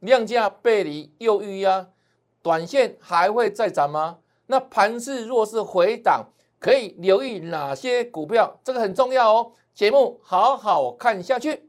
[0.00, 1.88] 量价背离又预压，
[2.42, 4.18] 短线还会再涨吗？
[4.46, 6.26] 那盘势若是回档，
[6.58, 8.58] 可以留意哪些股票？
[8.64, 9.52] 这个很重要哦。
[9.74, 11.67] 节目好好看下去。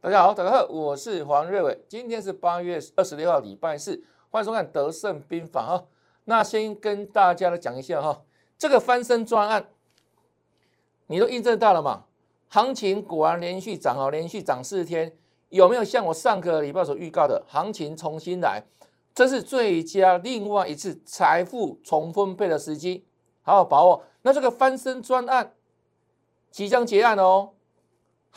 [0.00, 1.76] 大家好，大家好，我是黄瑞伟。
[1.88, 4.00] 今天是八月二十六号，礼拜四，
[4.30, 5.84] 欢迎收看《德胜兵法》哈。
[6.26, 8.22] 那先跟大家来讲一下哈，
[8.56, 9.66] 这个翻身专案，
[11.08, 12.04] 你都印证到了嘛？
[12.46, 15.12] 行情果然连续涨哦，连续涨四天，
[15.48, 18.62] 有没有像我上个礼拜所预告的，行情重新来？
[19.12, 23.04] 这是最佳另外一次财富重分配的时机，
[23.42, 24.04] 好好把握。
[24.22, 25.54] 那这个翻身专案
[26.52, 27.50] 即将结案哦。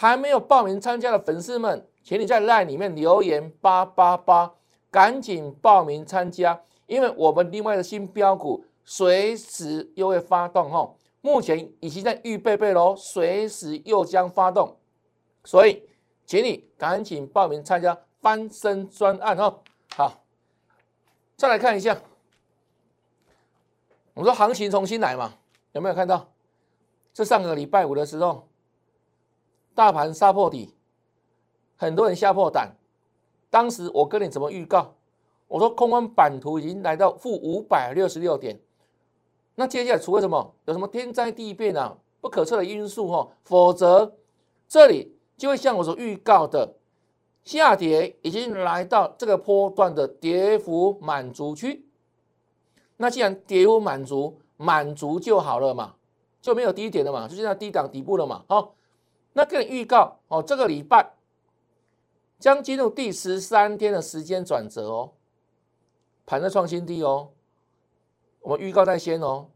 [0.01, 4.51] 还没有报名参加的粉丝们，请你在 LINE 里面留言八八八，
[4.89, 14.75] 赶紧报名参加，因为我们另外的新标股随时又会发动哈，目前已经在预备备喽，随时又将发动，
[15.43, 15.87] 所以
[16.25, 19.59] 请你赶紧报名参加翻身专案哦。
[19.95, 20.23] 好，
[21.37, 21.95] 再来看一下，
[24.15, 25.35] 我说行情重新来嘛，
[25.73, 26.27] 有没有看到？
[27.13, 28.47] 这上个礼拜五的时候。
[29.73, 30.73] 大盘杀破底，
[31.77, 32.75] 很多人吓破胆。
[33.49, 34.95] 当时我跟你怎么预告？
[35.47, 38.59] 我说空方版图已经来到负五百六十六点。
[39.55, 40.55] 那接下来除了什么？
[40.65, 41.97] 有什么天灾地变啊？
[42.21, 44.15] 不可测的因素哈，否则
[44.67, 46.75] 这里就会像我所预告的，
[47.43, 51.85] 下跌已经来到这个波段的跌幅满足区。
[52.97, 55.95] 那既然跌幅满足，满足就好了嘛，
[56.41, 58.75] 就没有低点了嘛，就现在低档底部了嘛，好。
[59.33, 61.13] 那跟你预告哦，这个礼拜
[62.39, 65.11] 将进入第十三天的时间转折哦，
[66.25, 67.29] 盘的创新低哦，
[68.41, 69.47] 我们预告在先哦，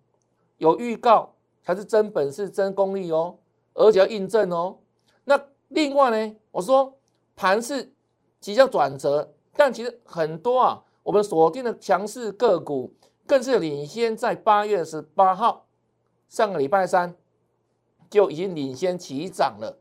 [0.58, 3.38] 有预告才是真本事、真功力哦，
[3.74, 4.78] 而且要印证哦。
[5.26, 6.98] 那另外呢，我说
[7.36, 7.92] 盘是
[8.40, 12.94] 即将转折，但其实很多啊，我们锁定的强势个股
[13.28, 15.66] 更是领先在八月十八号
[16.30, 17.16] 上个礼拜三。
[18.10, 19.78] 就已经领先起涨了，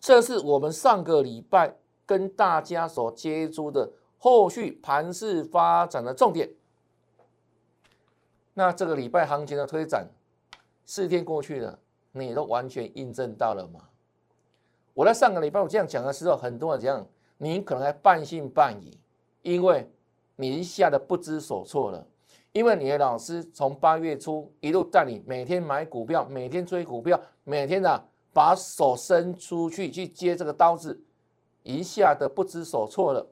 [0.00, 1.76] 这是我们上个礼拜
[2.06, 6.50] 跟大家所接触的后续盘势发展的重点。
[8.54, 10.08] 那这个礼拜行情的推展，
[10.84, 11.78] 四天过去了，
[12.12, 13.88] 你都完全印证到了吗？
[14.92, 17.06] 我在上个礼拜我这样讲的时候，很多人讲
[17.38, 18.98] 你可能还半信半疑，
[19.42, 19.90] 因为
[20.36, 22.06] 你一下的不知所措了。
[22.52, 28.02] 因为你的老师从八月初一路带你每天买股票，每天追股票，每天呢
[28.32, 31.00] 把手伸出去去接这个刀子，
[31.62, 33.26] 一下的不知所措了。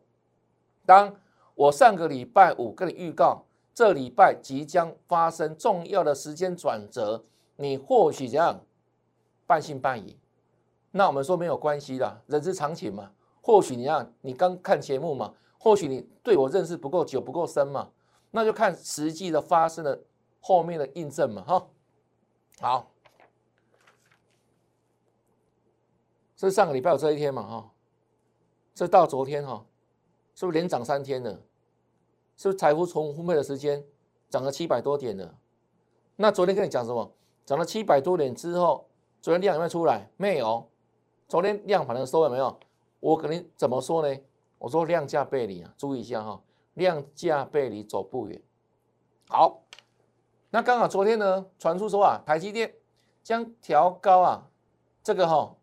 [0.86, 1.14] 当
[1.54, 7.24] 我上个礼拜五跟你预告，这礼拜即将发生重要的时间转折，
[7.56, 8.60] 你或许这样
[9.46, 10.16] 半信半疑。
[10.92, 13.10] 那我们说没有关系的，人之常情嘛。
[13.40, 17.88] 或许你让你刚看节目嘛，或许你对我认识不够久、不够深嘛。
[18.30, 20.02] 那就看实际的发生的
[20.40, 21.66] 后面的印证嘛，哈，
[22.60, 22.90] 好，
[26.36, 27.70] 这是上个礼拜有这一天嘛，哈，
[28.74, 29.64] 这到昨天哈，
[30.34, 31.42] 是不是连涨三天了？
[32.36, 33.84] 是不是财富重分配的时间
[34.28, 35.34] 涨了七百多点了？
[36.16, 37.12] 那昨天跟你讲什么？
[37.44, 38.88] 涨了七百多点之后，
[39.20, 40.10] 昨天量有没有出来？
[40.16, 40.68] 没有。
[41.26, 42.58] 昨天量盘的收了没有？
[43.00, 44.20] 我肯定怎么说呢？
[44.58, 46.40] 我说量价背离啊，注意一下哈。
[46.78, 48.40] 量价背离走不远，
[49.28, 49.62] 好，
[50.48, 52.72] 那刚好昨天呢传出说啊，台积电
[53.22, 54.48] 将调高啊
[55.02, 55.54] 这个哈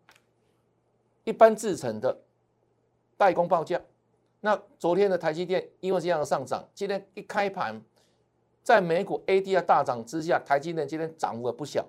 [1.24, 2.22] 一般制成的
[3.16, 3.80] 代工报价。
[4.40, 7.82] 那昨天的台积电因为这样的上涨，今天一开盘
[8.62, 11.84] 在美股 ADR 大涨之下，台积电今天涨幅不小。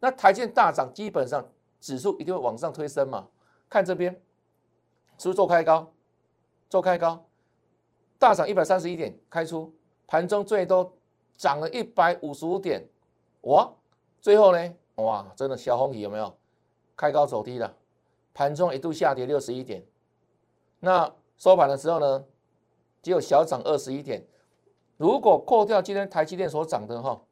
[0.00, 1.46] 那台积电大涨，基本上
[1.80, 3.28] 指数一定会往上推升嘛。
[3.68, 4.12] 看这边
[5.18, 5.92] 是不是做开高，
[6.70, 7.27] 做开高。
[8.18, 9.72] 大涨一百三十一点，开出
[10.06, 10.92] 盘中最多
[11.36, 12.84] 涨了一百五十五点，
[13.42, 13.72] 哇！
[14.20, 16.36] 最后呢，哇，真的小红旗有没有？
[16.96, 17.76] 开高走低了，
[18.34, 19.86] 盘中一度下跌六十一点，
[20.80, 22.24] 那收盘的时候呢，
[23.00, 24.26] 只有小涨二十一点。
[24.96, 27.22] 如果扣掉今天台积电所涨的哈，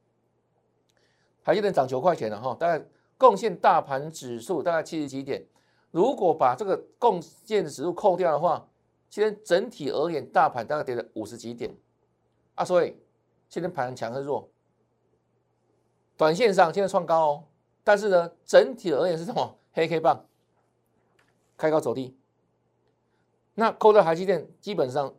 [1.42, 2.86] 台积电涨九块钱了哈，大概
[3.18, 5.44] 贡献大盘指数大概七十几点。
[5.90, 8.68] 如果把这个贡献的指数扣掉的话，
[9.08, 11.74] 今天整体而言，大盘大概跌了五十几点。
[12.54, 12.96] 啊，所以
[13.48, 14.48] 今天盘强和弱，
[16.16, 17.44] 短线上今天创高哦，
[17.84, 19.58] 但是呢，整体而言是什么？
[19.72, 20.24] 黑 K 棒。
[21.58, 22.14] 开高走低，
[23.54, 25.14] 那扣掉台积电，基本上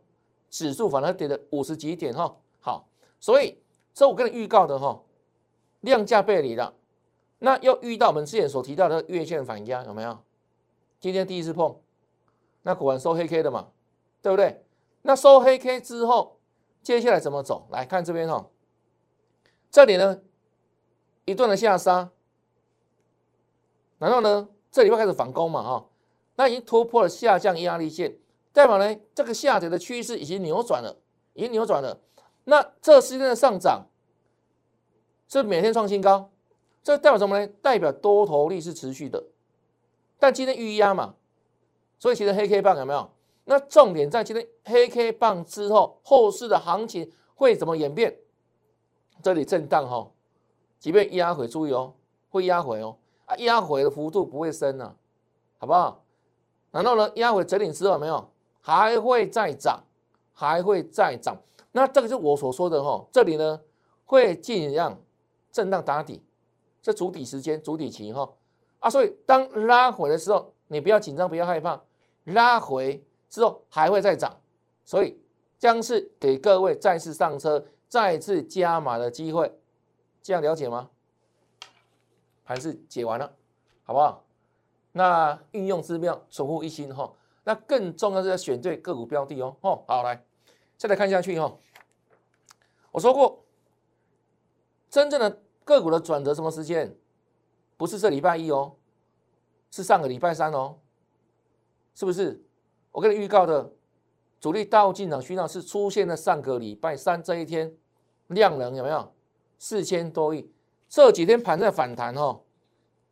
[0.48, 2.36] 指数反而跌了五十几点哈。
[2.60, 2.88] 好，
[3.18, 3.58] 所以
[3.92, 5.02] 这我跟你预告的哈，
[5.80, 6.74] 量价背离了，
[7.40, 10.16] 那又遇到我们之前所提到的月线反压，有没有？
[11.00, 11.80] 今天第一次碰，
[12.62, 13.72] 那果然收黑 K 的嘛，
[14.20, 14.64] 对不对？
[15.02, 16.40] 那收黑 K 之后，
[16.82, 17.68] 接下来怎么走？
[17.70, 18.50] 来看这边哈，
[19.70, 20.20] 这里呢
[21.24, 22.10] 一段的下杀，
[23.98, 25.88] 然后呢这里会开始反攻嘛哈，
[26.36, 28.18] 那已经突破了下降压力线。
[28.52, 30.96] 代表呢，这个下跌的趋势已经扭转了，
[31.34, 32.00] 已经扭转了。
[32.44, 33.86] 那这十天的上涨
[35.28, 36.30] 是每天创新高，
[36.82, 37.52] 这代表什么呢？
[37.62, 39.22] 代表多头力是持续的。
[40.18, 41.14] 但今天预压嘛，
[41.98, 43.10] 所以其实黑 K 棒有没有？
[43.48, 48.14] 那重点在今天黑 K 棒之后，后市的行情会怎么演变？
[49.22, 50.06] 这里震荡哈，
[50.78, 51.94] 即便压回，注意哦，
[52.28, 54.94] 会压回哦，啊，压回的幅度不会深啊，
[55.56, 56.04] 好不好？
[56.70, 58.30] 然后呢，压回整理之后有没有？
[58.60, 59.82] 还会再涨，
[60.34, 61.34] 还会再涨。
[61.72, 63.58] 那这个是我所说的哈，这里呢
[64.04, 65.00] 会尽量
[65.50, 66.22] 震荡打底，
[66.82, 68.30] 这主底时间、主底期哈
[68.78, 68.90] 啊。
[68.90, 71.80] 所以当拉回的时候，你不要紧张，不要害怕。
[72.24, 74.40] 拉回之后还会再涨，
[74.84, 75.20] 所以
[75.58, 79.58] 将是给各位再次上车、再次加码的机会。
[80.22, 80.90] 这样了解吗？
[82.44, 83.34] 还是解完了，
[83.84, 84.24] 好不好？
[84.92, 87.12] 那运用之妙，守护一心哈。
[87.44, 90.24] 那更重要是要选对个股标的哦，哦，好来，
[90.76, 91.56] 再来看下去哈。
[92.90, 93.44] 我说过，
[94.90, 96.96] 真正的个股的转折什么时间？
[97.76, 98.76] 不是这礼拜一哦，
[99.70, 100.78] 是上个礼拜三哦，
[101.94, 102.42] 是不是？
[102.92, 103.72] 我跟你预告的
[104.40, 107.72] 主力大进场讯号是出现在上个礼拜三这一天，
[108.28, 109.12] 量能有没有
[109.58, 110.50] 四千多亿？
[110.88, 112.40] 这几天盘在反弹哦，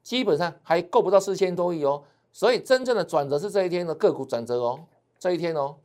[0.02, 2.02] 基本上还够不到四千多亿哦。
[2.32, 4.80] 所以真正的转折是这一天的个股转折哦，
[5.18, 5.76] 这一天哦，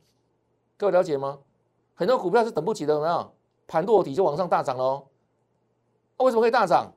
[0.76, 1.38] 各位了解吗？
[1.94, 3.32] 很多股票是等不及的，有没有？
[3.66, 5.06] 盘落底就往上大涨喽。
[6.18, 6.92] 为什么可以大涨？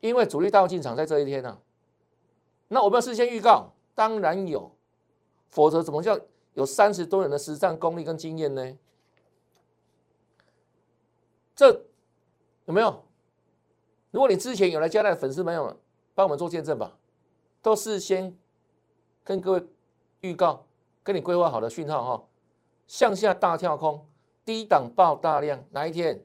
[0.00, 1.58] 因为主力大进场在这一天呢。
[2.68, 4.70] 那我们要事先预告，当然有，
[5.52, 6.18] 否则怎么叫
[6.54, 8.76] 有三十多人的实战功力跟经验呢？
[11.54, 11.70] 这
[12.64, 13.04] 有没有？
[14.10, 15.76] 如果你之前有来加的粉丝朋友，
[16.14, 16.98] 帮我们做见证吧，
[17.62, 18.36] 都事先。
[19.24, 19.64] 跟各位
[20.22, 20.66] 预告，
[21.04, 22.24] 跟你规划好的讯号哈，
[22.88, 24.04] 向下大跳空，
[24.44, 26.20] 低档爆大量，哪一天？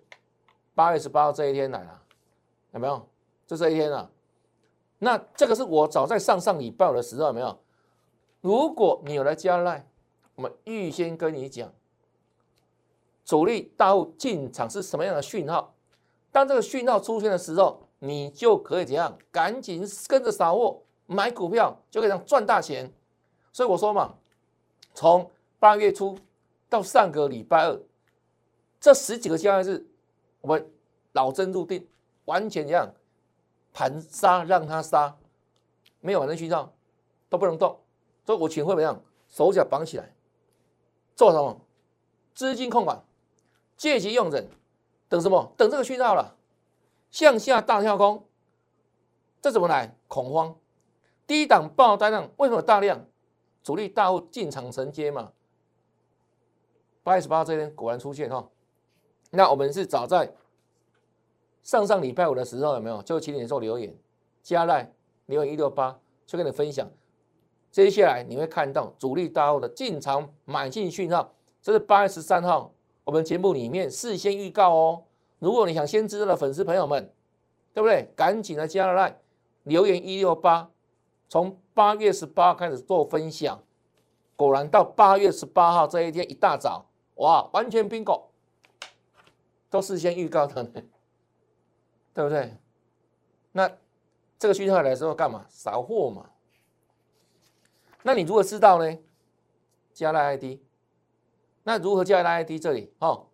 [0.74, 2.02] 八月十八号这一天来了，
[2.72, 3.08] 有没有？
[3.46, 4.10] 就这一天啊。
[4.98, 7.60] 那这个是我早在上上礼拜的时候，有没有？
[8.42, 9.88] 如果你有来加赖，
[10.36, 11.74] 我们预先跟你讲，
[13.26, 15.74] 主力大户进场是什么样的讯号？
[16.32, 19.18] 当这个讯号出现的时候，你就可以怎样？
[19.32, 20.82] 赶紧跟着扫货。
[21.10, 22.94] 买股票就可以让赚大钱，
[23.54, 24.16] 所以我说嘛，
[24.94, 26.20] 从八月初
[26.68, 27.82] 到上个礼拜二，
[28.78, 29.88] 这十几个交易日，
[30.42, 30.70] 我们
[31.14, 31.88] 老真入定，
[32.26, 32.94] 完全一样
[33.72, 35.16] 盘杀让它杀，
[36.02, 36.74] 没有反正讯号
[37.30, 37.80] 都不能动，
[38.28, 39.02] 所以我请会怎么样？
[39.30, 40.14] 手脚绑起来，
[41.16, 41.62] 做什么？
[42.36, 43.02] 资金控管，
[43.78, 44.50] 借机用人，
[45.08, 45.54] 等什么？
[45.56, 46.36] 等这个讯号了，
[47.10, 48.26] 向下大跳空，
[49.42, 49.96] 这怎么来？
[50.10, 50.58] 恐慌。
[51.26, 53.06] 低档爆单量为什么大量？
[53.64, 55.32] 主力大户进场承接嘛。
[57.04, 58.50] 八月十八这天果然出现哈。
[59.30, 60.34] 那我们是早在
[61.64, 63.02] 上上礼拜五的时候有没有？
[63.04, 63.98] 就请你做留言，
[64.44, 64.94] 加赖
[65.28, 66.92] 留言一六八，去跟你分享。
[67.78, 71.32] 接下来你会看到主力大户的进场买进讯号，
[71.62, 75.04] 这是八月十三号我们节目里面事先预告哦。
[75.38, 77.14] 如果你想先知道的粉丝朋友们，
[77.76, 78.12] 对不对？
[78.16, 79.20] 赶紧来加赖
[79.62, 80.72] 留言一六八。
[81.30, 83.62] 从八月十八开始做分享，
[84.36, 86.84] 果然到八月十八号这一天一大早，
[87.18, 88.24] 哇，完全 bingo，
[89.70, 90.82] 都事先预告的呢，
[92.12, 92.58] 对不对？
[93.52, 93.72] 那
[94.40, 95.46] 这个讯号来的时候干嘛？
[95.48, 96.32] 扫货嘛。
[98.08, 98.98] 那你如何知道呢？
[99.94, 100.60] 加了 ID，
[101.64, 102.52] 那如何加了 ID？
[102.52, 103.28] 这里哦，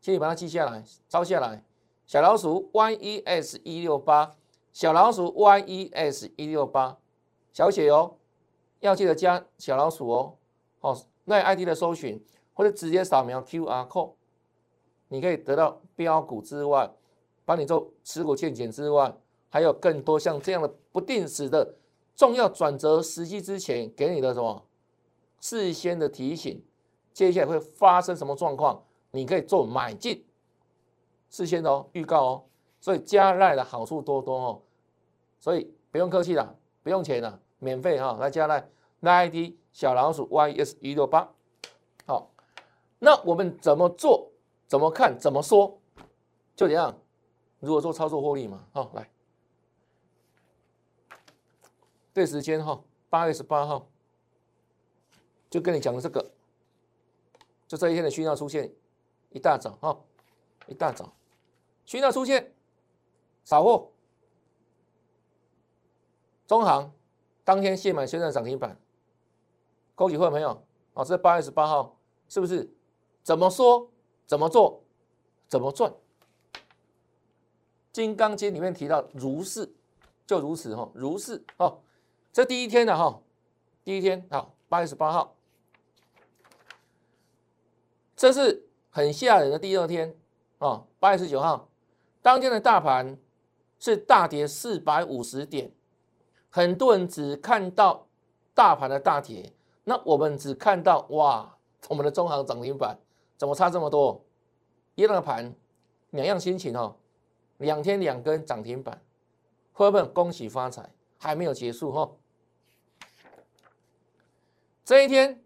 [0.00, 1.64] 请你把它记下来，抄下来。
[2.06, 4.36] 小老鼠 YES 一六八，
[4.72, 6.98] 小老鼠 YES 一六八。
[7.52, 8.14] 小写哦，
[8.78, 10.36] 要记得加小老鼠哦。
[10.82, 14.12] 哦，那 ID 的搜寻或者直接扫描 QR code，
[15.08, 16.88] 你可以得到标股之外，
[17.44, 19.12] 帮你做持股见解之外，
[19.48, 21.74] 还有更多像这样的不定时的
[22.16, 24.66] 重要转折时机之前给你的什么
[25.40, 26.64] 事先的提醒，
[27.12, 30.24] 接下来会发生什么状况，你可以做买进，
[31.28, 32.44] 事先哦预告哦。
[32.80, 34.62] 所以加赖的好处多多哦，
[35.40, 37.40] 所以不用客气了，不用钱了。
[37.58, 38.68] 免费哈，来加来，
[39.00, 41.28] 来 ID 小老鼠 YS 一六八。
[42.06, 42.30] 好，
[42.98, 44.30] 那我们怎么做？
[44.68, 45.18] 怎么看？
[45.18, 45.78] 怎么说？
[46.54, 46.96] 就怎样？
[47.60, 49.10] 如果做操作获利嘛，好，来，
[52.16, 53.86] 对时间哈，八月十八号，
[55.50, 56.30] 就跟你讲的这个，
[57.68, 58.72] 就这一天的讯号出现，
[59.28, 60.00] 一大早哈，
[60.66, 61.12] 一大早，
[61.84, 62.54] 讯号出现，
[63.44, 63.90] 扫货，
[66.46, 66.90] 中行
[67.44, 68.80] 当天现买现在涨停板，
[69.94, 71.98] 恭喜会朋友，哦，这八月十八号
[72.30, 72.66] 是不是？
[73.22, 73.90] 怎么说？
[74.26, 74.82] 怎么做？
[75.48, 75.92] 怎么赚？
[77.92, 79.70] 《金刚经》里面提到如是，
[80.26, 81.82] 就如此哈，如是哦。
[82.36, 83.22] 这第一天的哈，
[83.82, 85.36] 第一天好，八月十八号，
[88.14, 90.14] 这是很吓人的第二天
[90.58, 90.84] 啊。
[91.00, 91.70] 八月十九号，
[92.20, 93.18] 当天的大盘
[93.78, 95.72] 是大跌四百五十点，
[96.50, 98.06] 很多人只看到
[98.52, 101.56] 大盘的大跌，那我们只看到哇，
[101.88, 102.98] 我们的中行涨停板
[103.38, 104.22] 怎么差这么多？
[104.94, 105.54] 一样的盘，
[106.10, 106.96] 两样心情哦。
[107.56, 109.02] 两天两根涨停板，
[109.72, 110.90] 会不会恭喜发财？
[111.16, 112.10] 还没有结束哈。
[114.86, 115.42] 这一天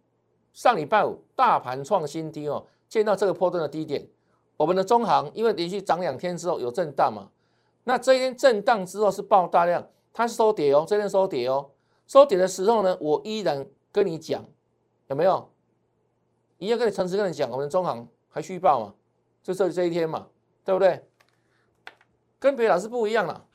[0.52, 4.06] 上礼拜五大盘创新低哦，见到这个破段的低点，
[4.59, 7.30] 我们的中行因为连续涨两天之后有震荡嘛，
[7.85, 11.70] 那这一天震荡之后是爆大量，它是收跌哦，这天收跌哦，
[12.06, 14.44] 收跌的时候呢，我依然跟你讲，
[15.06, 15.50] 有没有？
[16.59, 18.94] 一样跟你诚实跟你讲，我们的中行还续报嘛，
[19.42, 20.26] 就这这一天嘛，
[20.66, 21.02] 对不对？
[22.38, 23.47] 跟别的老师不一样了，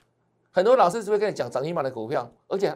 [0.49, 2.75] 很多老师只会跟你讲涨停板的股票，而且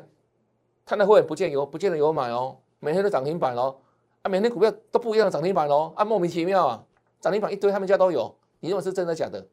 [0.86, 3.78] 他那会不见有，不见得有买哦，每天都涨停板哦，
[4.22, 6.86] 啊，每天股票都不一样的涨停板哦，啊，莫名其妙啊，
[7.20, 9.48] 涨停板一堆，他们家都有，你认为是真的假的？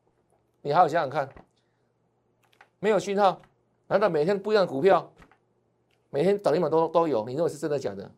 [0.63, 1.29] 你好好想想看，
[2.79, 3.41] 没有讯号，
[3.89, 5.13] 难道每天不一样的股票，
[6.11, 8.11] 每天涨停板都都有，你认为是真的假的？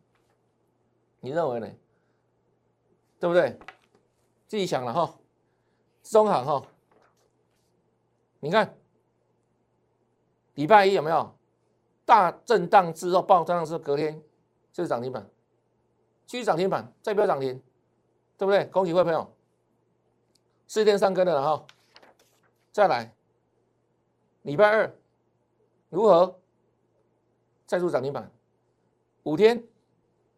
[1.19, 1.67] 你认为呢？
[3.19, 3.59] 对不对？
[4.47, 5.15] 自己想了哈，
[6.03, 6.65] 中行哈。
[8.39, 8.77] 你看，
[10.53, 11.35] 礼拜一有没有
[12.05, 14.23] 大震荡之后爆涨之后，隔天
[14.79, 15.29] 这是涨停板，
[16.25, 17.61] 继续涨停板，再不要涨停，
[18.37, 18.63] 对不对？
[18.67, 19.29] 恭喜各位朋友，
[20.69, 21.67] 四天三根的了哈，
[22.71, 23.13] 再来，
[24.43, 24.89] 礼拜二
[25.89, 26.39] 如何
[27.65, 28.31] 再入涨停板？
[29.23, 29.61] 五天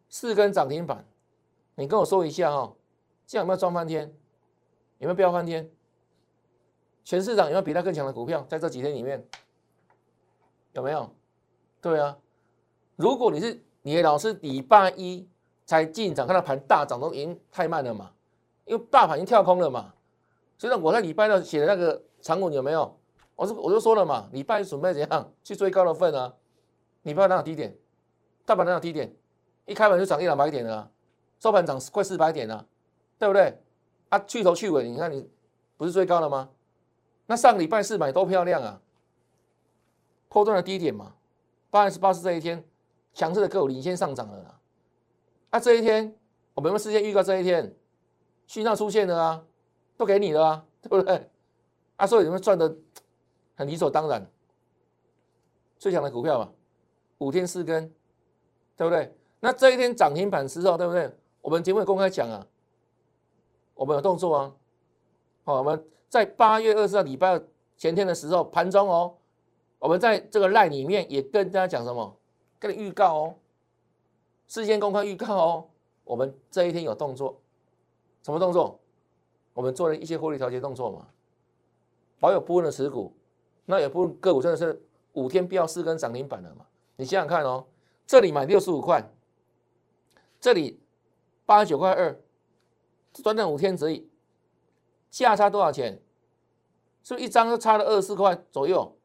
[0.08, 1.06] 四根涨停板，
[1.76, 2.74] 你跟我说一下哈，
[3.24, 4.12] 这样有没有赚翻天？
[4.98, 5.70] 有没有飙翻天？
[7.04, 8.42] 全市场有没有比它更强的股票？
[8.48, 9.24] 在这几天里面
[10.72, 11.14] 有没有？
[11.80, 12.18] 对啊，
[12.96, 15.28] 如果你是你的老师，礼拜一
[15.66, 18.12] 才进场，看到盘大涨都已经太慢了嘛，
[18.64, 19.92] 因为大盘已经跳空了嘛。
[20.56, 22.96] 所以我在礼拜六写的那个长文有没有？
[23.34, 26.32] 我是我就说了嘛，礼拜一准备怎样去追高的份啊？
[27.02, 27.76] 礼拜哪有低点？
[28.44, 29.12] 大盘哪有低点？
[29.66, 30.90] 一开盘就涨一两百点了，
[31.40, 32.66] 收盘涨快四百点了，
[33.18, 33.60] 对不对？
[34.10, 35.28] 啊，去头去尾，你看你
[35.76, 36.50] 不是追高了吗？
[37.26, 38.80] 那上礼拜四买多漂亮啊！
[40.28, 41.14] 破断的低点嘛，
[41.70, 42.64] 八月十八是这一天，
[43.12, 44.60] 强势的个股领先上涨了啦。
[45.50, 46.14] 啊，这一天
[46.54, 47.74] 我们有事先预告这一天？
[48.46, 49.44] 讯号出现了啊，
[49.96, 51.30] 都给你了啊， 对不对？
[51.96, 52.76] 啊，所以你们赚的
[53.54, 54.30] 很理所当然。
[55.78, 56.52] 最强的股票嘛，
[57.18, 57.92] 五天四根，
[58.76, 59.16] 对不对？
[59.40, 61.10] 那这一天涨停板之后，对不对？
[61.40, 62.46] 我们节目公开讲啊，
[63.74, 64.54] 我们有动作啊，
[65.44, 65.84] 好，我们。
[66.08, 69.16] 在八月二十号礼拜二前天的时候盘中哦，
[69.78, 72.20] 我们在这个赖里面也跟大家讲什么？
[72.62, 73.34] 跟你预告哦，
[74.46, 75.68] 事先公开预告哦，
[76.04, 77.40] 我们这一天有动作，
[78.22, 78.78] 什么动作？
[79.52, 81.08] 我们做了一些获利调节动作嘛，
[82.20, 83.12] 保有部分的持股，
[83.64, 84.80] 那也不个股真的是
[85.14, 86.64] 五天飙四根涨停板了嘛？
[86.94, 87.66] 你想想看哦，
[88.06, 89.12] 这里买六十五块，
[90.38, 90.80] 这里
[91.44, 92.16] 八十九块二，
[93.24, 94.08] 短短五天而已。
[95.10, 96.00] 价差多少钱？
[97.02, 98.96] 是不是一张就差了二十四块左右？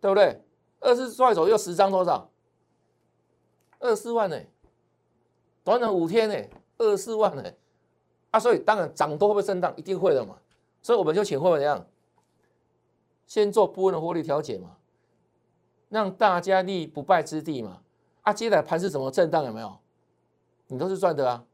[0.00, 0.42] 对不对？
[0.80, 2.30] 二十四块左右，十张多少？
[3.80, 4.40] 二四万呢？
[5.64, 6.36] 短短五天呢，
[6.78, 7.42] 二四万呢？
[8.30, 9.74] 啊，所以当然涨多会不会震荡？
[9.76, 10.38] 一定会的嘛。
[10.80, 11.84] 所以我们就请会怎样？
[13.26, 14.76] 先做部分的获利调节嘛，
[15.88, 17.82] 让大家立不败之地嘛。
[18.22, 19.44] 啊，接下来盘是怎么震荡？
[19.44, 19.76] 有没有？
[20.68, 21.44] 你都是赚的啊，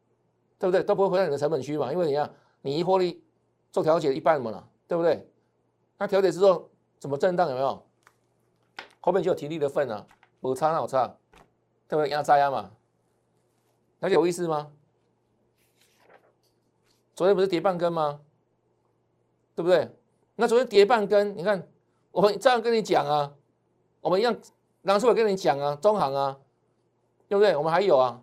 [0.59, 0.83] 对不对？
[0.83, 2.31] 都不会回到你的成本区嘛，因为怎样？
[2.61, 3.23] 你一获利。
[3.73, 5.29] 做调节一半嘛了，对不对？
[5.99, 7.83] 那调节之后怎么震荡有没有？
[9.03, 10.07] 后面就有体力的份啊，
[10.41, 11.15] 无差那有差，
[11.89, 12.09] 对不对？
[12.11, 12.71] 压榨压嘛，
[14.01, 14.71] 了解有意思吗？
[17.15, 18.21] 昨天不是跌半根吗？
[19.55, 19.91] 对不对？
[20.35, 21.67] 那昨天跌半根，你看
[22.11, 23.35] 我们这样跟你讲啊，
[24.01, 24.37] 我们一样
[24.83, 26.39] 拿出来跟你讲啊，中行啊，
[27.29, 27.57] 对不对？
[27.57, 28.23] 我们还有啊，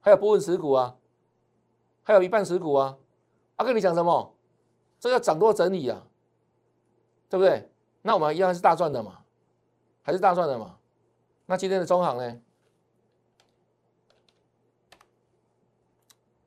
[0.00, 0.96] 还有部分持股啊，
[2.02, 2.98] 还有一半持股啊。
[3.56, 4.34] 啊，跟你讲什么？
[4.98, 6.06] 这要涨多整理啊，
[7.28, 7.70] 对不对？
[8.02, 9.24] 那我们一样是大赚的嘛，
[10.02, 10.76] 还是大赚的嘛？
[11.46, 12.40] 那今天的中行呢？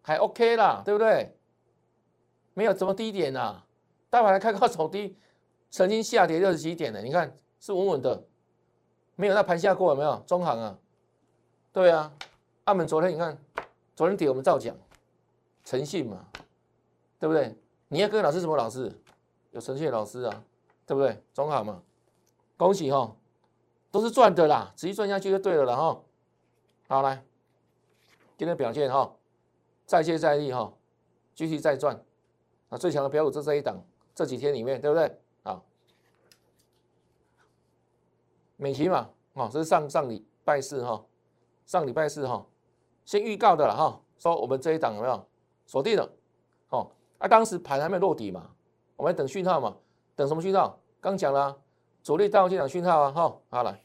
[0.01, 1.35] 还 OK 啦，对不对？
[2.53, 3.63] 没有什么低点呐，
[4.09, 5.17] 大盘开高走低，
[5.69, 8.23] 曾经下跌六十几点的，你看是稳稳的，
[9.15, 10.23] 没有那盘下过有没有？
[10.27, 10.77] 中行啊，
[11.73, 12.13] 对啊，
[12.65, 13.37] 澳门昨天你看，
[13.95, 14.77] 昨天跌我们照讲，
[15.63, 16.25] 诚信嘛，
[17.19, 17.57] 对不对？
[17.87, 18.91] 你要跟老师什么老师？
[19.51, 20.43] 有诚信老师啊，
[20.85, 21.21] 对不对？
[21.33, 21.81] 中行嘛，
[22.57, 23.15] 恭喜哈，
[23.95, 26.01] 都是赚的啦，持续赚下去就对了了哈。
[26.89, 27.23] 好来，
[28.37, 29.15] 今天表现哈。
[29.85, 30.73] 再接再厉哈，
[31.33, 32.03] 继续再赚
[32.69, 32.77] 啊！
[32.77, 33.81] 最强的标股就这一档，
[34.13, 35.61] 这几天里面对不对啊？
[38.57, 41.05] 美琪嘛，哦，这是上上礼拜四哈，
[41.65, 42.45] 上礼拜四哈，
[43.05, 45.25] 先预告的了哈，说我们这一档有没有
[45.67, 46.09] 锁定了？
[46.69, 48.49] 哦，啊，当时盘还没落底嘛，
[48.97, 49.77] 我们等讯号嘛，
[50.17, 50.77] 等什么讯号？
[50.99, 51.55] 刚讲了，
[52.01, 53.84] 主力大进场讯号啊，哈，好来，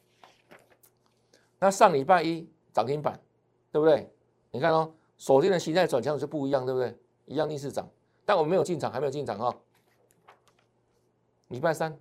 [1.60, 3.20] 那上礼拜一涨停板，
[3.70, 4.12] 对不对？
[4.50, 4.92] 你看哦。
[5.22, 6.98] 锁定的形态转强就不一样，对不对？
[7.26, 7.86] 一样逆势涨，
[8.24, 9.54] 但我们没有进场，还没有进场哈。
[11.48, 12.00] 礼拜三，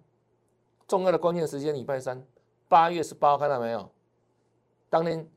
[0.88, 2.26] 重要的关键时间，礼拜三，
[2.70, 3.92] 八月十八，看到没有？
[4.90, 5.30] 当天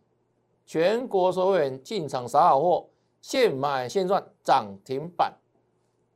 [0.65, 2.89] 全国所有人进场撒好货，
[3.21, 5.37] 现买现赚，涨停板，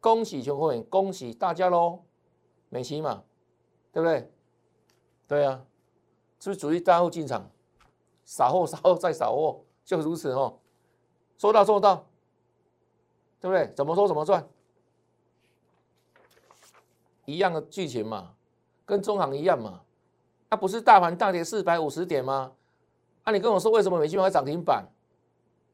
[0.01, 2.05] 恭喜全国人，恭喜大家喽！
[2.69, 3.25] 美琪嘛，
[3.91, 4.31] 对不对？
[5.27, 5.67] 对啊，
[6.39, 7.51] 是不是主力大户进场，
[8.27, 10.59] 扫货 扫货再扫货，就如此哦。
[11.39, 12.05] 说到做到，
[13.41, 13.73] 对不对？
[13.75, 14.47] 怎么说怎么赚，
[17.25, 18.35] 一样的剧情嘛，
[18.85, 19.83] 跟中行一样嘛。
[20.51, 22.53] 那不是大盘大跌四百五十点吗？
[23.25, 24.87] 啊，你跟我说为什么美金会涨停板？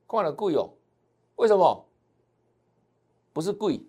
[0.06, 0.70] 挂了贵哦，
[1.36, 1.86] 为什么？
[3.32, 3.82] 不是贵，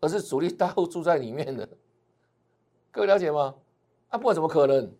[0.00, 1.66] 而是主力大户住在里面的。
[2.90, 3.54] 各位了解吗？
[4.08, 4.92] 啊，不然怎么可能？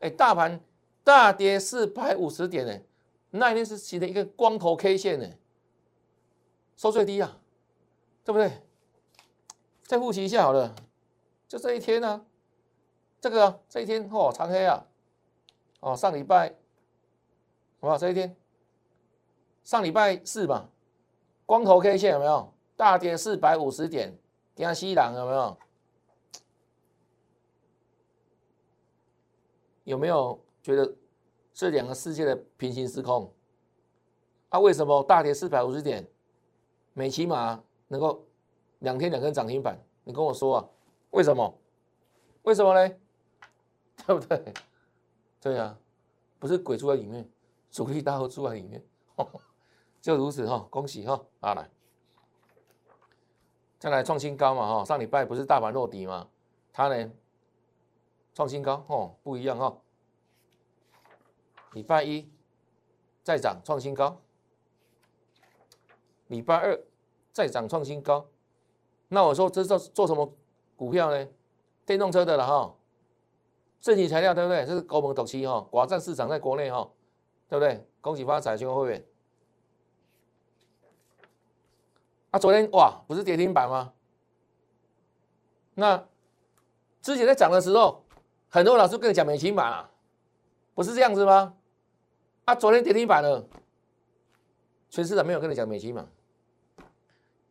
[0.00, 0.60] 哎，大盘
[1.06, 2.80] 大跌四百五十点呢？
[3.30, 5.28] 那一天是形成一个光头 K 线呢，
[6.76, 7.38] 收最低啊，
[8.24, 8.60] 对不对？
[9.84, 10.74] 再复习一下好了，
[11.46, 12.26] 就这一天呢，
[13.20, 14.84] 这个啊这一天哦长黑啊，
[15.78, 16.48] 哦上礼拜，
[17.78, 17.96] 好不好？
[17.96, 18.34] 这一天，
[19.62, 20.68] 上礼拜四嘛，
[21.44, 22.52] 光头 K 线有没有？
[22.76, 24.18] 大跌四百五十点，
[24.56, 25.58] 加西朗有没有？
[29.84, 30.96] 有没有觉得？
[31.58, 33.32] 这两个世界的平行时空，
[34.50, 36.06] 啊，为什么大跌四百五十点，
[36.92, 38.26] 美骑马能够
[38.80, 39.82] 两天两根涨停板？
[40.04, 40.68] 你跟我说啊，
[41.12, 41.58] 为什么？
[42.42, 42.94] 为什么呢？
[44.06, 44.52] 对不对？
[45.40, 45.78] 对呀，
[46.38, 47.26] 不是鬼住在里面，
[47.70, 48.84] 主力大户住在里面，
[50.02, 51.70] 就如此哈，恭喜哈，啊来，
[53.78, 56.28] 再来创新高嘛哈，上礼拜不是大盘落底吗？
[56.70, 57.10] 它呢
[58.34, 59.74] 创新高哦，不一样哈。
[61.76, 62.26] 礼拜一
[63.22, 64.18] 再涨创新高，
[66.28, 66.80] 礼拜二
[67.32, 68.26] 再涨创新高。
[69.08, 70.32] 那我说这是做什么
[70.74, 71.28] 股票呢？
[71.84, 72.74] 电动车的了哈，
[73.78, 74.64] 正极材料对不对？
[74.64, 76.90] 这是高门独期哈，寡占市场在国内哈，
[77.46, 77.86] 对不对？
[78.00, 79.06] 恭喜发财，全国会员。
[82.30, 83.92] 啊，昨天哇，不是跌停板吗？
[85.74, 86.08] 那
[87.02, 88.02] 之前在涨的时候，
[88.48, 89.90] 很多老师跟你讲没停板啊，
[90.74, 91.52] 不是这样子吗？
[92.46, 93.44] 啊，昨天跌停板了，
[94.88, 96.08] 全市场没有跟你讲美金嘛？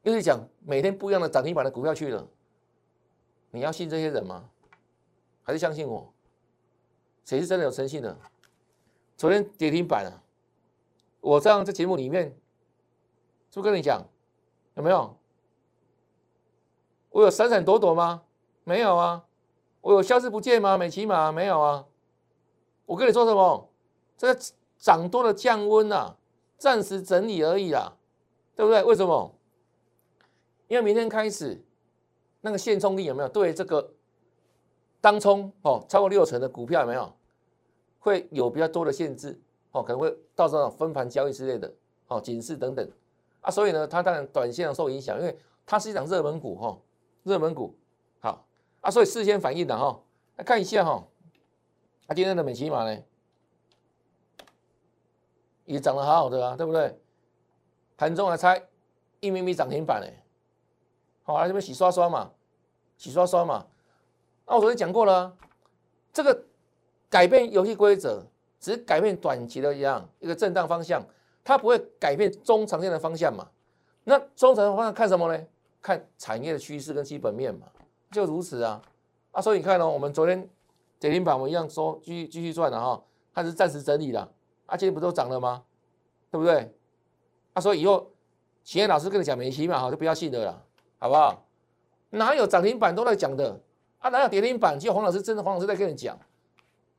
[0.03, 2.25] 又是讲每天不一样的涨停板的股票去了，
[3.51, 4.49] 你要信这些人吗？
[5.43, 6.13] 还是相信我？
[7.25, 8.17] 谁是真的有诚信的？
[9.17, 10.23] 昨天跌停板了，
[11.19, 12.29] 我这样在节目里面
[13.49, 14.01] 是不是跟你讲
[14.75, 15.17] 有没有？
[17.09, 18.23] 我有闪闪躲躲吗？
[18.63, 19.25] 没有啊。
[19.81, 20.77] 我有消失不见吗？
[20.77, 21.85] 美骑马没有啊。
[22.85, 23.69] 我跟你说什么？
[24.17, 24.33] 这。
[24.85, 26.15] 涨多了降温呐，
[26.59, 27.97] 暂时整理而已啦，
[28.55, 28.83] 对不对？
[28.83, 29.33] 为什么？
[30.67, 31.59] 因为明天开始，
[32.41, 33.95] 那个限冲力有没有对这个
[35.01, 37.11] 当冲哦超过六成的股票有没有
[37.97, 39.81] 会有比较多的限制哦？
[39.81, 41.73] 可能会到时候分盘交易之类的
[42.05, 42.87] 哦，警示等等
[43.41, 46.77] 啊，所以呢，它当然短线上受影响，因为它是一档热门股哈，
[47.23, 47.75] 热门股
[48.19, 48.45] 好
[48.81, 49.99] 啊，所以事先反应的哈，
[50.35, 51.07] 来看一下哈，
[52.05, 53.01] 啊，今天的美骑马呢？
[55.65, 56.97] 也涨得好好的啊，对不对？
[57.97, 58.61] 盘中还猜
[59.19, 60.23] 一咪咪涨停板哎，
[61.23, 62.31] 好来这边洗刷刷嘛，
[62.97, 63.65] 洗刷刷嘛。
[64.45, 65.35] 那我昨天讲过了，
[66.11, 66.43] 这个
[67.09, 68.23] 改变游戏规则，
[68.59, 71.03] 只是改变短期的一样一个震荡方向，
[71.43, 73.49] 它不会改变中长线的方向嘛。
[74.03, 75.43] 那中长线方向看什么呢？
[75.81, 77.67] 看产业的趋势跟基本面嘛，
[78.11, 78.81] 就如此啊。
[79.31, 80.49] 啊，所以你看哦，我们昨天
[80.99, 83.01] 跌停板我们一样说继续继续赚的哈，
[83.33, 84.31] 它是暂时整理的。
[84.65, 85.63] 啊，今天不都涨了吗？
[86.31, 86.73] 对不对？
[87.53, 88.11] 啊，所以以后
[88.63, 90.63] 企业老师跟你讲没息嘛，哈，就不要信了啦，
[90.97, 91.45] 好不好？
[92.09, 93.59] 哪有涨停板都在讲的？
[93.99, 94.79] 啊，哪有跌停板？
[94.79, 96.17] 只有黄老师真的，黄老师在跟你讲，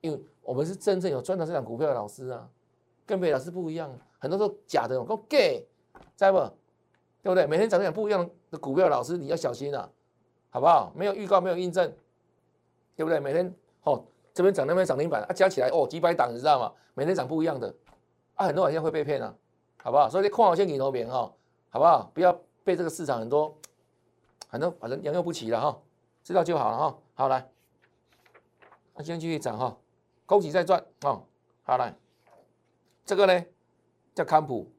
[0.01, 2.49] 因为我们是真正有赚到这档股票的老师啊，
[3.05, 5.67] 跟别的老师不一样，很多都假的，我 gay，
[6.17, 6.39] 知道不？
[7.23, 7.47] 对不对？
[7.47, 9.89] 每天涨停板不一样的股票老师，你要小心啊，
[10.51, 10.93] 好不好？
[10.95, 11.93] 没有预告，没有印证。
[12.95, 13.21] 对不对？
[13.21, 14.03] 每天哦，
[14.37, 16.71] 这边涨那边涨停板啊，加起来哦几百档，你知道吗？
[16.93, 17.75] 每天涨不一样的
[18.35, 19.35] 啊，很多好像会被骗啊，
[19.83, 20.11] 好不好？
[20.11, 21.33] 所以你看好先给头免哈，
[21.71, 22.11] 好不好？
[22.13, 23.57] 不要被这个市场很多
[24.51, 25.81] 很多反正良莠不齐了哈，
[26.23, 26.99] 知道就好了哈。
[27.15, 27.51] 好来，
[28.95, 29.75] 那今天继续涨哈，
[30.27, 31.23] 恭喜再赚哦。
[31.63, 31.97] 好来，
[33.07, 33.43] 这个呢
[34.15, 34.71] 叫康普，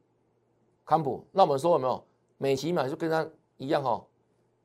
[0.86, 1.28] 康普。
[1.32, 2.06] 那我们说有没有？
[2.38, 4.06] 美骑嘛就跟它一样哈，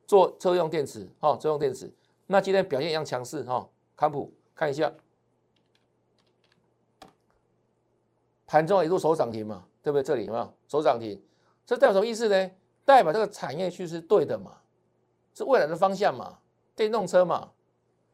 [0.05, 1.91] 做车用电池哈，车用电池。
[2.27, 4.91] 那今天表现一样强势哈，康普看一下，
[8.45, 10.03] 盘中一路守涨停嘛，对不对？
[10.03, 11.21] 这里有没有守涨停？
[11.65, 12.51] 这代表什么意思呢？
[12.85, 14.57] 代表这个产业趋势对的嘛，
[15.33, 16.39] 是未来的方向嘛，
[16.75, 17.51] 电动车嘛，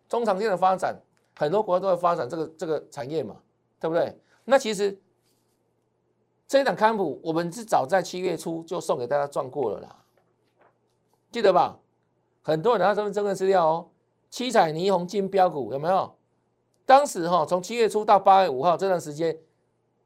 [0.08, 0.96] 中长线的发展，
[1.36, 3.42] 很多国家都在发展这个这个产业嘛，
[3.80, 4.18] 对不对？
[4.46, 5.00] 那其实
[6.48, 10.04] 这一档康普，我们是早在七月初就送给大家赚过了啦，
[11.32, 11.80] 记得吧？
[12.42, 13.90] 很多人拿这份真的资料哦。
[14.30, 16.16] 七彩霓虹金标股有没有？
[16.90, 19.38] 当时哈，从七月初到八月五号这段时间，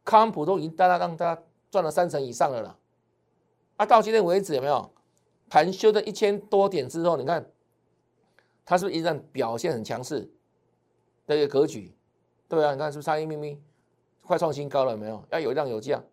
[0.03, 1.41] 康普都已经大家让大家
[1.71, 2.75] 赚了三成以上了啦。
[3.77, 4.91] 啊，到今天为止有没有？
[5.49, 7.49] 盘修的一千多点之后，你看
[8.65, 10.29] 它是不是依然表现很强势
[11.25, 11.95] 的一个格局？
[12.49, 13.57] 对啊，你看是不是差一咪咪，
[14.25, 15.23] 快创新高了没有？
[15.29, 16.03] 要有量有价。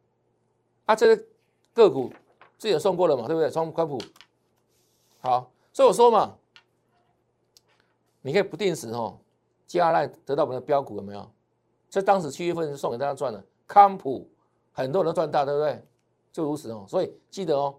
[0.86, 1.24] 啊，这个
[1.74, 2.12] 个股
[2.58, 3.50] 自己送过了嘛，对不对？
[3.50, 4.00] 从康普
[5.18, 6.36] 好，所以我说嘛。
[8.22, 9.18] 你可以不定时哦，
[9.70, 11.30] 加来得到我们的标股有没有？
[11.88, 14.28] 这当时七月份是送给大家赚的，康普
[14.72, 15.86] 很多人都赚大，对不对？
[16.32, 17.78] 就如此哦，所以记得哦，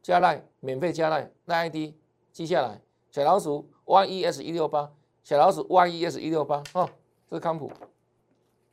[0.00, 1.92] 加奈免费加奈，那 ID
[2.30, 4.92] 记下来，小老鼠 YES 一六八，
[5.24, 6.88] 小老鼠 YES 一六八哦，
[7.28, 7.68] 这是康普。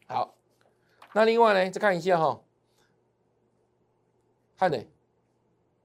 [0.05, 0.35] 好，
[1.13, 2.39] 那另外呢，再看一下哈，
[4.55, 4.87] 汉磊，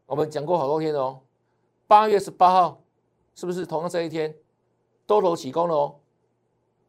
[0.05, 1.23] 我们讲过好多天哦，
[1.87, 2.83] 八月十八号
[3.35, 4.37] 是不是同样这一天？
[5.07, 6.00] 多头起攻了哦，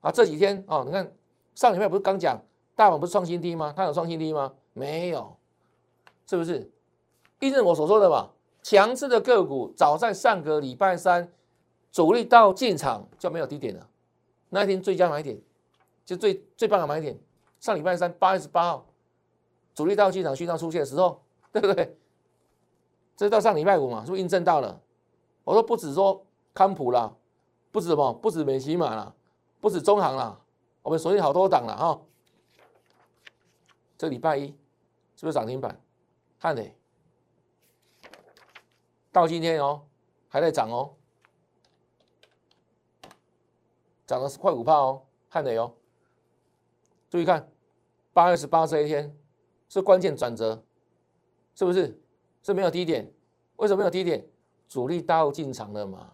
[0.02, 1.12] 啊，这几天哦，你看
[1.56, 2.40] 上礼拜不是刚讲
[2.76, 3.74] 大盘不是创新低吗？
[3.76, 4.54] 它有创新低吗？
[4.74, 5.36] 没有，
[6.28, 6.70] 是不是？
[7.40, 8.30] 印证我所说的嘛？
[8.64, 11.32] 强势的个股早在上个礼拜三
[11.92, 13.88] 主力到进场就没有低点了，
[14.50, 15.40] 那一天最佳买点
[16.06, 17.18] 就最最棒的买点。
[17.60, 18.86] 上礼拜三八月十八号
[19.74, 21.98] 主力到进场讯号出现的时候，对不对？
[23.16, 24.82] 这到上礼拜五嘛，是不是印证到了？
[25.44, 27.16] 我说不止说康普了。
[27.74, 29.16] 不止什么，不止美骑马了，
[29.62, 30.42] 不止中行了，
[30.82, 32.02] 我们锁定好多档了哈。
[33.98, 34.48] 这礼拜一
[35.16, 35.80] 是不是涨停板？
[36.40, 36.76] 汉磊
[39.12, 39.84] 到今天哦，
[40.28, 40.96] 还在涨哦，
[44.08, 45.76] 涨了快五帕哦，汉磊哦。
[47.10, 47.48] 注意看，
[48.12, 49.16] 八月十八这一天
[49.70, 50.64] 是关键转折，
[51.54, 52.02] 是不是？
[52.42, 53.14] 是没有低点，
[53.58, 54.28] 为什么没有低点？
[54.68, 56.14] 主力大户进场了嘛。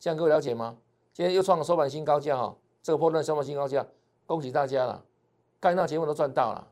[0.00, 0.76] 这样各位了解吗？
[1.12, 3.84] 今天又创了收盘新高价哈，这个破段收盘新高价，
[4.26, 5.02] 恭喜大家了，
[5.58, 6.68] 看到节目都赚到了，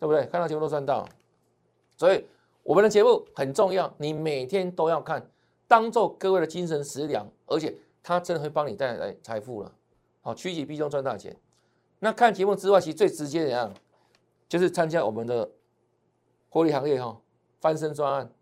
[0.00, 0.24] 对不对？
[0.28, 1.06] 看到节目都赚到，
[1.98, 2.24] 所以
[2.62, 5.30] 我们的节目很重要，你每天都要看，
[5.68, 9.70] 当做各位的精神食粮，而且它真的会帮你带来财富了，
[10.22, 11.36] 好，趋吉避凶赚大钱。
[11.98, 13.70] 那看节目之外，其实最直接的样，
[14.48, 15.50] 就是参加我们的
[16.48, 17.20] 获利行业哈，
[17.60, 18.32] 翻身专案，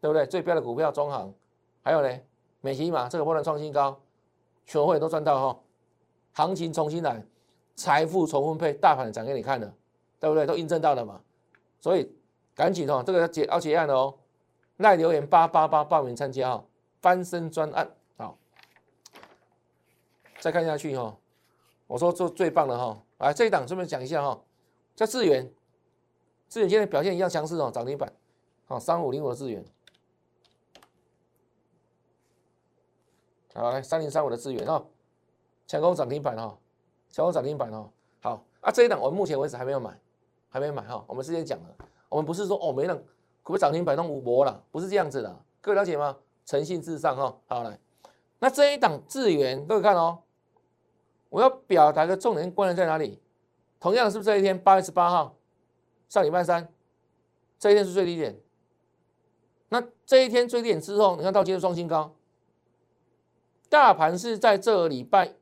[0.00, 0.26] 对不对？
[0.26, 1.34] 最标的股票中行，
[1.82, 2.08] 还有呢？
[2.62, 4.00] 美骑马这个波段创新高，
[4.64, 5.60] 全会都赚到哈，
[6.32, 7.24] 行情重新来，
[7.74, 9.72] 财富重分配，大盘涨给你看的，
[10.18, 10.46] 对不对？
[10.46, 11.20] 都印证到了嘛，
[11.80, 12.10] 所以
[12.54, 14.14] 赶紧哦，这个要结要结案的哦，
[14.78, 16.64] 赖留言八八八报名参加哈，
[17.00, 17.90] 翻身专案。
[18.16, 18.38] 好，
[20.40, 21.16] 再看下去哈，
[21.86, 24.42] 我说做最棒的哈，来这一档顺便讲一下哈，
[24.96, 25.52] 叫智源，
[26.48, 28.12] 智源现在表现一样强势哦，涨停板，
[28.66, 29.64] 好三五零五的智源。
[33.54, 34.82] 好，来三零三五的资源哈，
[35.72, 36.58] 强攻涨停板哈，
[37.08, 37.90] 强攻涨停板哈。
[38.20, 39.98] 好啊，这一档我们目前为止还没有买，
[40.50, 41.02] 还没买哈。
[41.08, 41.74] 我们之前讲了，
[42.10, 42.94] 我们不是说哦没让
[43.42, 46.14] 股票涨停板都无博了，不是这样子的，各位了解吗？
[46.44, 47.34] 诚信至上哈。
[47.46, 47.78] 好来，
[48.38, 50.18] 那这一档资源各位看哦，
[51.30, 53.18] 我要表达的重点关键在哪里？
[53.80, 55.36] 同样是不是这一天八月十八号，
[56.10, 56.70] 上礼拜三，
[57.58, 58.38] 这一天是最低点，
[59.70, 62.14] 那这一天最低点之后，你看到今天双新高，
[63.70, 65.36] 大盘是在这个礼拜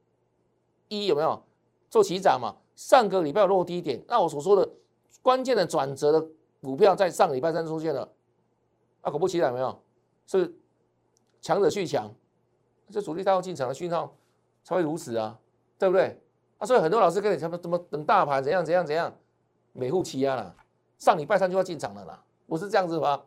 [0.91, 1.43] 一有没有
[1.89, 2.55] 做起涨嘛？
[2.77, 4.69] 上个礼拜有落低点，那我所说的
[5.23, 6.27] 关键的转折的
[6.61, 8.09] 股票在上礼拜三出现了，
[9.01, 9.83] 啊，果不其然，没有
[10.27, 10.55] 是
[11.41, 12.13] 强者去强，
[12.91, 14.15] 这主力大要进场的讯号
[14.63, 15.39] 才会如此啊，
[15.79, 16.21] 对不对？
[16.59, 19.15] 啊，所以很多老师跟你什么怎么等大盘怎样怎样怎样，
[19.73, 20.55] 美户期压了，
[20.99, 23.23] 上礼拜三就要进场了啦，不是这样子吗？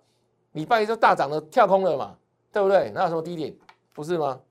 [0.54, 2.18] 礼拜一就大涨了跳空了嘛，
[2.52, 2.92] 对不对？
[2.92, 3.56] 哪有什么低点？
[3.94, 4.42] 不是吗？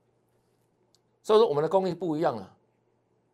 [1.21, 2.52] 所以说我们的功力不一样了，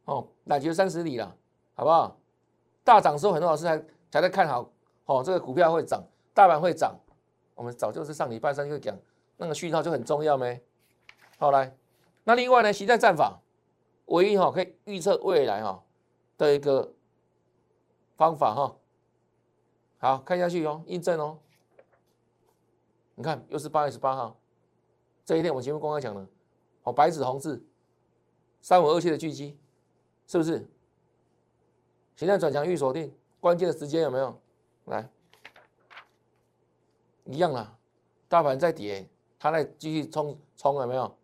[0.09, 1.35] 哦，乃就三十里了。
[1.75, 2.17] 好不好？
[2.83, 3.77] 大涨时候，很多老师还
[4.11, 4.69] 才在看好，
[5.05, 6.99] 哦，这个股票会涨，大盘会涨。
[7.55, 8.97] 我们早就是上礼拜三就讲，
[9.37, 10.61] 那个讯号就很重要没？
[11.37, 11.73] 好来，
[12.23, 13.39] 那另外呢，实战战法
[14.07, 15.81] 唯一哈可以预测未来哈
[16.37, 16.93] 的一个
[18.17, 18.75] 方法哈。
[19.99, 21.37] 好看下去哦，印证哦。
[23.15, 24.37] 你看又是八月十八号，
[25.23, 26.27] 这一天我们节目公开讲了，
[26.83, 27.63] 哦，白纸红字，
[28.61, 29.57] 三五二七的巨基，
[30.29, 30.63] 是不是？
[32.15, 34.39] 形态转强预锁定，关键的时间有没有？
[34.85, 35.09] 来，
[37.25, 37.75] 一样啦，
[38.27, 41.17] 大盘在跌，它在继续冲冲有没有？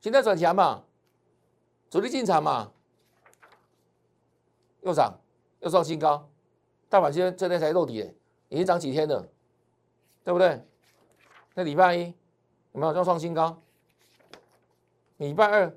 [0.00, 0.84] 形态转强嘛，
[1.88, 2.70] 主力进场嘛，
[4.82, 5.18] 又涨
[5.60, 6.28] 又创新高，
[6.90, 8.14] 大盘今天这天才落底，
[8.50, 9.26] 已经涨几天了，
[10.24, 10.62] 对不对？
[11.54, 12.14] 那礼拜一
[12.72, 13.62] 有没有又创新高？
[15.16, 15.74] 礼拜二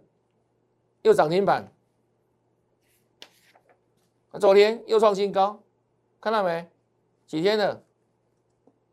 [1.03, 1.71] 又涨停板。
[4.39, 5.61] 昨天又创新高，
[6.19, 6.69] 看到没？
[7.25, 7.81] 几天了？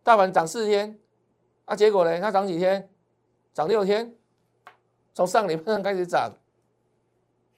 [0.03, 0.99] 大盘涨四天，
[1.65, 2.21] 啊，结果呢？
[2.21, 2.89] 它涨几天？
[3.53, 4.17] 涨六天，
[5.13, 6.33] 从上礼拜开始涨。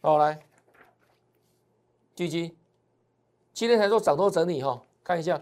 [0.00, 0.40] 好，来，
[2.16, 2.56] 狙击，
[3.52, 5.40] 七天才做涨多整理哈，看一下，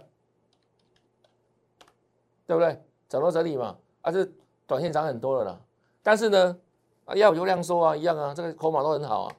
[2.46, 2.84] 对不对？
[3.08, 4.28] 涨多整理嘛，啊，这
[4.66, 5.60] 短线涨很多了啦。
[6.02, 6.58] 但是呢，
[7.06, 9.36] 啊，要有量缩啊，一样啊，这个筹码都很好啊，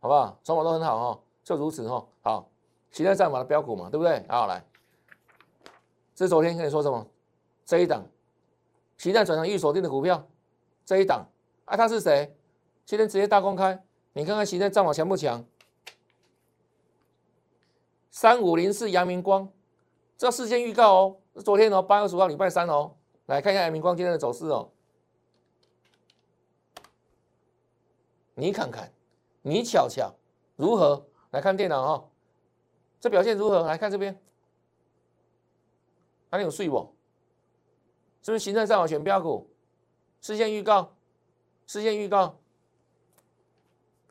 [0.00, 0.40] 好不好？
[0.42, 1.20] 筹码都很好哈。
[1.48, 2.50] 就如此哈，好，
[2.90, 4.22] 期待战法的标股嘛，对不对？
[4.28, 4.62] 好来，
[6.14, 7.06] 这是昨天跟你说什么？
[7.64, 8.04] 这一档，
[8.98, 10.28] 期待转成预锁定的股票，
[10.84, 11.26] 这一档
[11.64, 12.36] 啊，他是谁？
[12.84, 13.82] 今天直接大公开，
[14.12, 15.42] 你看看期待战法强不强？
[18.10, 19.50] 三五零四阳明光，
[20.18, 24.70] 这事先预告哦，是昨天哦，八月十五号礼拜三哦，来看一下阳明光今天的走势哦，
[28.34, 28.92] 你看看，
[29.40, 30.14] 你瞧瞧，
[30.54, 31.06] 如何？
[31.30, 32.08] 来看电脑哈，
[32.98, 33.62] 这表现如何？
[33.66, 34.18] 来看这边，
[36.30, 36.94] 哪里有税不？
[38.22, 39.50] 是不是形态上网选标股？
[40.20, 40.96] 事先预告，
[41.66, 42.38] 事先预告，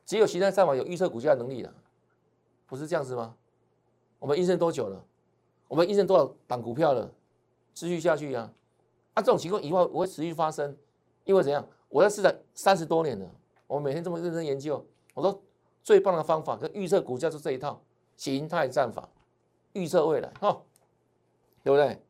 [0.05, 1.73] 只有形态上网有预测股价能力的，
[2.67, 3.35] 不是这样子吗？
[4.19, 5.03] 我们应证多久了？
[5.67, 7.11] 我们应证多少档股票了？
[7.73, 8.51] 持续下去呀？
[9.15, 10.77] 啊，这种情况以后我会持续发生，
[11.23, 11.67] 因为怎样？
[11.89, 13.29] 我在市场三十多年了，
[13.65, 15.41] 我每天这么认真研究，我说。
[15.87, 17.81] 最棒的方法跟预测股价是这一套
[18.17, 19.07] 形态战法，
[19.71, 20.61] 预测未来哈，
[21.63, 22.03] 对不对？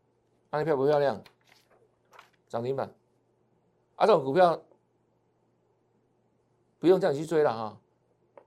[0.50, 1.22] 那票不漂亮？
[2.50, 2.92] 涨停板，
[3.96, 4.60] 啊，这种股票
[6.80, 7.78] 不用这样去追了哈，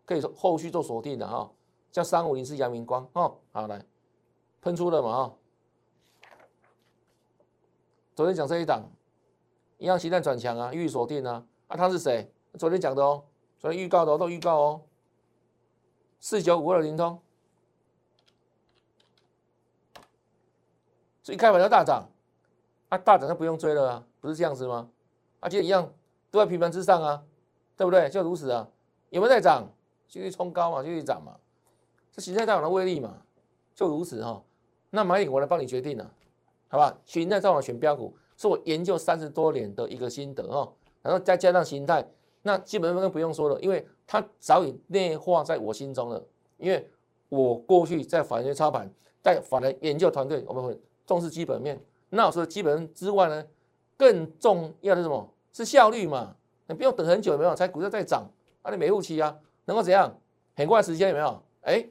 [0.05, 1.49] 可以后续做锁定的哈，
[1.93, 3.87] 像三五零是阳明光哦，好来
[4.61, 5.37] 喷出了嘛哈，
[8.17, 8.83] 昨天讲这一档，
[9.79, 12.29] 一样形态转强啊，预锁定啊，啊，他是谁？
[12.59, 13.23] 昨天讲的哦，
[13.61, 14.83] 昨天预告的都预告哦。
[16.21, 17.19] 四九五二零通，
[21.23, 22.07] 所以开盘就大涨，
[22.91, 24.91] 啊，大涨就不用追了啊，不是这样子吗？
[25.41, 25.91] 啊，其实一样
[26.31, 27.23] 都在平盘之上啊，
[27.75, 28.09] 对不对？
[28.11, 28.69] 就如此啊，
[29.09, 29.67] 有没有在涨？
[30.07, 31.37] 继续冲高嘛，继续涨嘛，
[32.13, 33.23] 这形态大涨的威力嘛，
[33.75, 34.43] 就如此哈。
[34.91, 36.11] 那蚂蚁我来帮你决定了，
[36.69, 36.99] 好吧？
[37.07, 42.07] 形态上网选标股是我研究三十多年的一个心得哈，然后再加上形态。
[42.43, 46.23] 那基本面更不用说了，因为它早已内化在我心中了。
[46.59, 46.91] 因为
[47.29, 48.91] 我过去在法人操盘，
[49.23, 51.81] 在法人研究团队，我们会重视基本面。
[52.09, 53.45] 那我说基本面之外呢，
[53.97, 55.33] 更重要的是什么？
[55.53, 56.37] 是效率嘛？
[56.67, 57.55] 你不用等很久，有没有？
[57.55, 58.29] 才股价在涨，
[58.63, 60.17] 啊，你没户期啊，能够怎样？
[60.55, 61.43] 很快时间有没有？
[61.63, 61.89] 哎，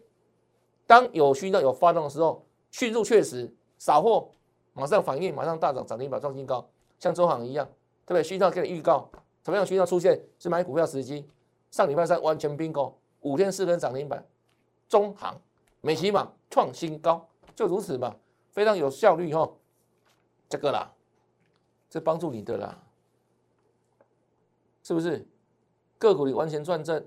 [0.87, 4.31] 当有需要有发动的时候，迅速确实扫货，
[4.73, 6.67] 马上反应，马上大涨，涨停板创新高，
[6.99, 7.65] 像中行一样，
[8.05, 8.23] 对不对？
[8.23, 9.09] 需要给你预告。
[9.43, 11.25] 什么样需要出现是买股票时机？
[11.71, 14.25] 上礼拜三完全并购，五天四根涨停板，
[14.87, 15.39] 中行、
[15.81, 18.15] 美琪玛创新高，就如此嘛，
[18.51, 19.49] 非常有效率哈。
[20.49, 20.91] 这个啦，
[21.89, 22.81] 这帮助你的啦，
[24.81, 25.27] 是不是？
[25.99, 27.05] 个股你完全转正，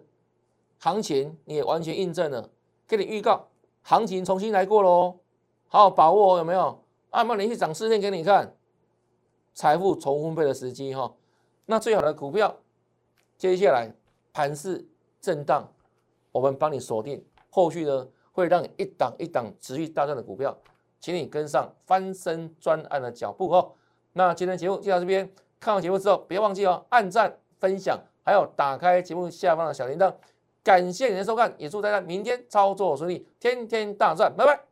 [0.78, 2.48] 行情你也完全印证了，
[2.86, 3.48] 给你预告，
[3.82, 5.18] 行情重新来过喽，
[5.66, 6.84] 好好把握有没有？
[7.10, 8.54] 啊，那连续涨四天给你看，
[9.54, 11.12] 财富重分配的时机哈。
[11.66, 12.56] 那最好的股票，
[13.38, 13.92] 接下来
[14.32, 14.86] 盘势
[15.20, 15.72] 震荡，
[16.32, 20.56] 我们帮你锁定，后续呢会让一档一档持续大赚的股票，
[21.00, 23.72] 请你跟上翻身专案的脚步哦。
[24.12, 30.12] 那今天节目就到这边，看完节目之后别忘记哦，按赞、分享，还有打开节目下方的小铃铛。
[30.64, 34.71] 感谢您的收看，也祝大家明天操作顺利，天天大赚，拜拜。